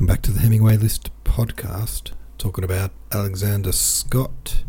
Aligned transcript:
Welcome 0.00 0.14
back 0.14 0.22
to 0.22 0.32
the 0.32 0.40
Hemingway 0.40 0.78
List 0.78 1.10
podcast, 1.24 2.12
talking 2.38 2.64
about 2.64 2.92
Alexander 3.12 3.70
Scott. 3.70 4.64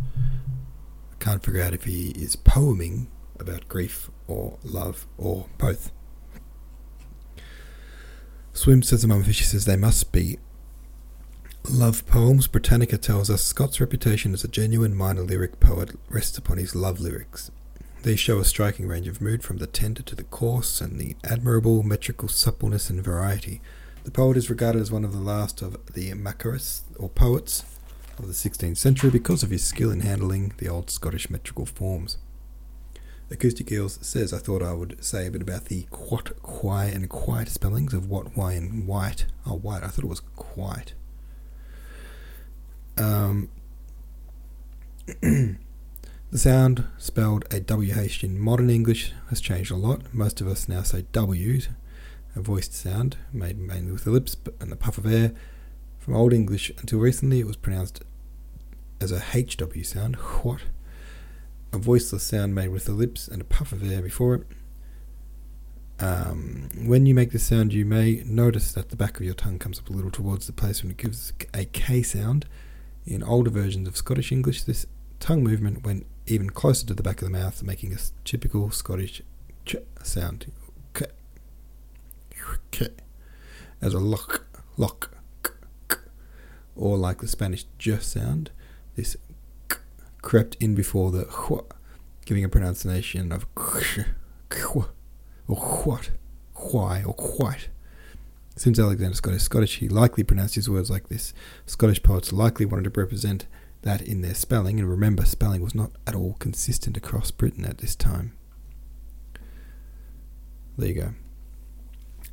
I 1.14 1.24
can't 1.24 1.42
figure 1.42 1.62
out 1.62 1.74
if 1.74 1.86
he 1.86 2.10
is 2.10 2.36
poeming 2.36 3.10
about 3.40 3.70
grief 3.70 4.12
or 4.28 4.58
love 4.62 5.08
or 5.18 5.48
both. 5.58 5.94
Swim 8.52 8.84
says 8.84 9.06
among 9.06 9.24
fish, 9.24 9.46
says 9.48 9.64
they 9.64 9.78
must 9.78 10.12
be 10.12 10.38
love 11.70 12.06
poems. 12.08 12.48
Britannica 12.48 12.98
tells 12.98 13.30
us 13.30 13.42
Scott's 13.42 13.80
reputation 13.80 14.34
as 14.34 14.44
a 14.44 14.50
genuine 14.50 14.94
minor 14.94 15.22
lyric 15.22 15.62
poet 15.62 15.98
rests 16.10 16.38
upon 16.38 16.58
his 16.58 16.76
love 16.76 17.00
lyrics. 17.00 17.52
These 18.04 18.20
show 18.20 18.40
a 18.40 18.44
striking 18.44 18.86
range 18.86 19.08
of 19.08 19.22
mood 19.22 19.44
from 19.44 19.60
the 19.60 19.68
tender 19.68 20.04
to 20.04 20.14
the 20.14 20.26
coarse 20.26 20.82
and 20.82 21.00
the 21.00 21.16
admirable 21.24 21.84
metrical 21.84 22.28
suppleness 22.28 22.90
and 22.90 23.02
variety. 23.02 23.62
The 24.04 24.12
poet 24.12 24.38
is 24.38 24.50
regarded 24.50 24.82
as 24.82 24.92
one 24.92 25.06
of 25.06 25.14
the 25.14 25.20
last 25.20 25.62
of 25.62 25.78
the 25.94 26.12
Makaris, 26.12 26.82
or 26.98 27.10
poets, 27.10 27.64
of 28.18 28.28
the 28.28 28.34
16th 28.34 28.78
century 28.78 29.10
because 29.10 29.44
of 29.44 29.50
his 29.50 29.64
skill 29.64 29.92
in 29.92 30.02
handling 30.02 30.54
the 30.58 30.68
old 30.68 30.90
Scottish 30.90 31.30
metrical 31.30 31.66
forms. 31.66 32.18
Acoustic 33.30 33.72
Eels 33.72 33.98
says 34.02 34.34
I 34.34 34.40
thought 34.40 34.62
I 34.62 34.74
would 34.74 35.04
say 35.04 35.28
a 35.28 35.32
bit 35.32 35.42
about 35.42 35.66
the 35.66 35.84
quat, 35.90 36.42
quai, 36.42 36.86
and 36.86 37.10
quite 37.10 37.48
spellings 37.48 37.94
of 37.94 38.10
what, 38.10 38.36
why, 38.36 38.54
and 38.54 38.86
white. 38.88 39.26
Oh, 39.46 39.56
white. 39.56 39.84
I 39.84 39.88
thought 39.88 40.04
it 40.04 40.08
was 40.08 40.22
quite. 40.36 40.94
Um, 42.98 43.50
The 46.32 46.38
sound, 46.38 46.86
spelled 46.98 47.44
a 47.52 47.60
WH 47.60 48.24
in 48.24 48.40
modern 48.40 48.70
English, 48.70 49.12
has 49.30 49.42
changed 49.42 49.70
a 49.70 49.76
lot. 49.76 50.14
Most 50.14 50.40
of 50.40 50.48
us 50.48 50.70
now 50.70 50.82
say 50.82 51.04
W's, 51.12 51.68
a 52.36 52.42
voiced 52.42 52.74
sound 52.74 53.18
made 53.34 53.58
mainly 53.58 53.92
with 53.92 54.04
the 54.04 54.12
lips 54.12 54.36
and 54.60 54.72
a 54.72 54.76
puff 54.76 54.98
of 54.98 55.06
air. 55.06 55.34
From 56.00 56.16
Old 56.16 56.34
English 56.34 56.72
until 56.80 57.00
recently, 57.00 57.40
it 57.40 57.48
was 57.48 57.56
pronounced 57.56 58.04
as 59.00 59.12
a 59.12 59.20
HW 59.20 59.84
sound, 59.84 60.16
what? 60.16 60.62
A 61.74 61.78
voiceless 61.78 62.24
sound 62.24 62.54
made 62.56 62.70
with 62.70 62.86
the 62.86 62.92
lips 62.92 63.28
and 63.28 63.42
a 63.42 63.46
puff 63.46 63.72
of 63.72 63.90
air 63.90 64.02
before 64.02 64.36
it. 64.36 64.48
Um, 66.00 66.70
when 66.86 67.06
you 67.06 67.14
make 67.14 67.32
this 67.32 67.46
sound, 67.46 67.74
you 67.74 67.86
may 67.86 68.24
notice 68.26 68.72
that 68.74 68.90
the 68.90 68.96
back 68.96 69.18
of 69.18 69.26
your 69.26 69.36
tongue 69.36 69.60
comes 69.60 69.78
up 69.80 69.90
a 69.90 69.94
little 69.94 70.10
towards 70.10 70.48
the 70.48 70.54
place 70.54 70.82
when 70.82 70.92
it 70.92 70.98
gives 70.98 71.32
a 71.54 71.66
K 71.66 72.02
sound. 72.02 72.46
In 73.06 73.24
older 73.24 73.50
versions 73.50 73.88
of 73.88 73.98
Scottish 73.98 74.32
English, 74.32 74.64
this 74.64 74.86
tongue 75.20 75.44
movement 75.44 75.84
went 75.84 76.06
even 76.26 76.50
closer 76.50 76.86
to 76.88 76.94
the 76.94 77.04
back 77.04 77.22
of 77.22 77.32
the 77.32 77.38
mouth, 77.38 77.62
making 77.64 77.94
a 77.94 77.98
typical 78.26 78.72
Scottish 78.72 79.22
ch 79.66 79.76
sound. 80.02 80.52
K, 80.94 81.06
k, 82.72 82.88
as 83.82 83.94
a 83.94 84.00
lock, 84.00 84.46
lock, 84.78 85.12
k, 85.44 85.52
k, 85.90 85.98
or 86.76 86.98
like 86.98 87.20
the 87.20 87.28
Spanish 87.28 87.66
j 87.78 87.98
sound, 87.98 88.52
this 88.96 89.18
k 89.70 89.78
crept 90.22 90.56
in 90.60 90.76
before 90.76 91.12
the 91.12 91.26
hua, 91.26 91.64
giving 92.26 92.44
a 92.44 92.50
pronunciation 92.50 93.32
of 93.32 93.48
k, 93.56 94.06
k, 94.50 94.62
or 95.48 95.56
what, 95.84 96.12
why, 96.54 97.04
or 97.04 97.14
quite. 97.14 97.70
Since 98.56 98.80
Alexander 98.80 99.16
Scott 99.16 99.34
is 99.34 99.44
Scottish, 99.44 99.78
he 99.78 99.90
likely 99.90 100.24
pronounced 100.24 100.56
his 100.56 100.70
words 100.70 100.90
like 100.90 101.10
this. 101.10 101.34
Scottish 101.66 102.04
poets 102.04 102.32
likely 102.32 102.66
wanted 102.66 102.94
to 102.94 103.00
represent 103.00 103.48
that 103.82 104.02
in 104.02 104.22
their 104.22 104.36
spelling, 104.36 104.80
and 104.80 104.90
remember, 104.90 105.26
spelling 105.26 105.62
was 105.62 105.74
not 105.74 105.92
at 106.06 106.16
all 106.16 106.36
consistent 106.40 106.98
across 106.98 107.32
Britain 107.32 107.66
at 107.66 107.80
this 107.80 107.96
time. 107.96 108.38
There 110.78 110.88
you 110.90 110.94
go. 110.94 111.14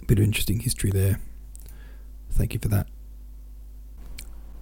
A 0.00 0.04
bit 0.04 0.18
of 0.18 0.24
interesting 0.24 0.60
history 0.60 0.90
there. 0.90 1.20
Thank 2.38 2.54
you 2.54 2.60
for 2.60 2.68
that. 2.68 2.86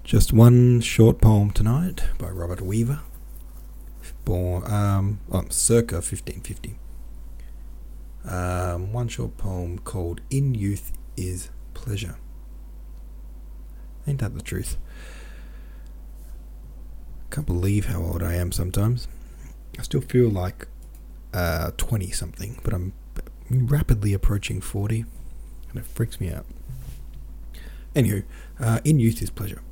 Just 0.02 0.32
one 0.32 0.80
short 0.80 1.20
poem 1.20 1.50
tonight 1.50 2.04
by 2.16 2.30
Robert 2.30 2.62
Wever, 2.62 3.00
born 4.24 4.64
um, 4.64 5.20
oh, 5.30 5.44
circa 5.50 5.96
1550. 5.96 6.78
Um, 8.24 8.94
one 8.94 9.08
short 9.08 9.36
poem 9.36 9.78
called 9.78 10.22
In 10.30 10.54
Youth 10.54 10.92
is 11.18 11.50
Pleasure. 11.74 12.16
Ain't 14.06 14.20
that 14.20 14.34
the 14.34 14.40
truth? 14.40 14.78
Can't 17.30 17.46
believe 17.46 17.86
how 17.86 18.00
old 18.00 18.22
I 18.22 18.36
am 18.36 18.52
sometimes. 18.52 19.06
I 19.78 19.82
still 19.82 20.00
feel 20.00 20.30
like 20.30 20.66
uh, 21.34 21.72
20 21.76 22.10
something, 22.10 22.58
but 22.64 22.72
I'm 22.72 22.94
rapidly 23.50 24.14
approaching 24.14 24.62
40, 24.62 25.04
and 25.68 25.78
it 25.78 25.84
freaks 25.84 26.18
me 26.18 26.30
out. 26.30 26.46
Anywho, 27.96 28.24
uh, 28.60 28.78
in 28.84 29.00
youth 29.00 29.22
is 29.22 29.30
pleasure. 29.30 29.62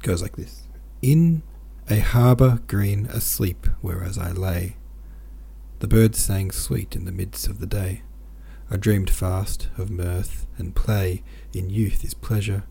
Goes 0.00 0.22
like 0.22 0.36
this 0.36 0.68
In 1.02 1.42
a 1.90 1.98
harbour 1.98 2.60
green 2.68 3.06
asleep, 3.06 3.66
whereas 3.80 4.16
I 4.16 4.30
lay, 4.30 4.76
the 5.80 5.88
birds 5.88 6.18
sang 6.18 6.52
sweet 6.52 6.94
in 6.94 7.04
the 7.04 7.12
midst 7.12 7.48
of 7.48 7.58
the 7.58 7.66
day. 7.66 8.02
I 8.70 8.76
dreamed 8.76 9.10
fast 9.10 9.68
of 9.76 9.90
mirth 9.90 10.46
and 10.56 10.74
play. 10.74 11.24
In 11.52 11.68
youth 11.68 12.04
is 12.04 12.14
pleasure, 12.14 12.62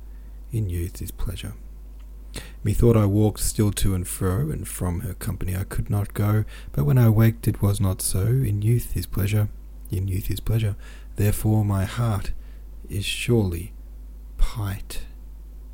in 0.54 0.70
youth 0.70 1.02
is 1.02 1.12
pleasure. 1.12 1.54
Methought 2.64 2.96
I 2.96 3.06
walked 3.06 3.42
still 3.42 3.72
to 3.74 3.94
and 3.94 4.08
fro, 4.08 4.50
and 4.50 4.66
from 4.66 5.02
her 5.02 5.14
company 5.16 5.56
I 5.56 5.66
could 5.66 5.90
not 5.90 6.14
go. 6.14 6.46
But 6.72 6.86
when 6.86 6.98
I 6.98 7.10
waked, 7.10 7.46
it 7.46 7.62
was 7.62 7.82
not 7.82 8.02
so. 8.02 8.22
In 8.22 8.62
youth 8.62 8.96
is 8.96 9.06
pleasure, 9.06 9.50
in 9.92 10.08
youth 10.08 10.32
is 10.32 10.40
pleasure. 10.40 10.78
Therefore 11.18 11.66
my 11.66 11.84
heart 11.84 12.32
is 12.90 13.04
surely 13.04 13.74
pight. 14.54 15.02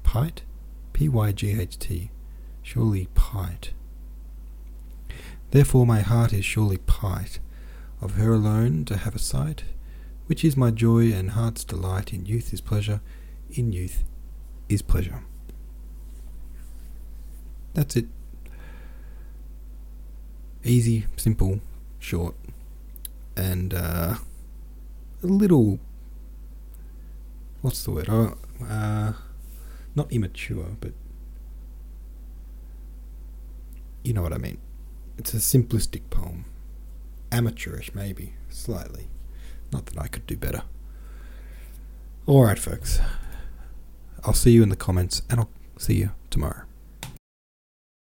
Pight? 0.04 0.44
P 0.94 1.10
Y 1.10 1.34
G 1.34 1.60
H 1.60 1.78
T. 1.78 2.12
Surely 2.62 3.10
pight. 3.14 3.74
Therefore 5.52 5.86
my 5.86 6.00
heart 6.00 6.32
is 6.32 6.46
surely 6.46 6.78
pight. 6.78 7.40
Of 8.02 8.16
her 8.16 8.32
alone 8.32 8.86
to 8.86 8.96
have 8.96 9.14
a 9.14 9.20
sight, 9.20 9.66
which 10.28 10.46
is 10.46 10.56
my 10.56 10.72
joy 10.72 11.12
and 11.12 11.32
heart's 11.32 11.66
delight. 11.66 12.14
In 12.14 12.26
youth 12.26 12.54
is 12.54 12.62
pleasure, 12.62 13.02
in 13.52 13.74
youth 13.74 14.06
is 14.70 14.82
pleasure. 14.82 15.24
That's 17.74 17.98
it. 17.98 18.06
Easy, 20.64 21.06
simple, 21.18 21.60
short, 22.00 22.36
and 23.36 23.74
uh, 23.74 24.16
a 25.22 25.28
little. 25.28 25.80
What's 27.62 27.84
the 27.84 27.92
word? 27.92 28.08
Uh, 28.68 29.14
not 29.96 30.12
immature, 30.12 30.76
but 30.80 30.94
you 34.04 34.14
know 34.14 34.22
what 34.22 34.34
I 34.34 34.38
mean. 34.38 34.60
It's 35.18 35.34
a 35.34 35.38
simplistic 35.38 36.10
poem, 36.10 36.46
amateurish, 37.32 37.94
maybe 37.94 38.34
slightly. 38.50 39.10
Not 39.72 39.86
that 39.88 40.00
I 40.00 40.08
could 40.08 40.26
do 40.26 40.38
better. 40.38 40.64
All 42.26 42.44
right, 42.46 42.60
folks. 42.60 43.00
I'll 44.24 44.34
see 44.34 44.52
you 44.52 44.64
in 44.64 44.70
the 44.70 44.76
comments, 44.76 45.22
and 45.30 45.40
I'll 45.40 45.50
see 45.78 45.96
you 45.96 46.12
tomorrow. 46.30 46.69